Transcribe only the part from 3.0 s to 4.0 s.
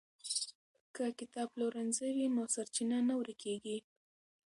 نه ورکېږي.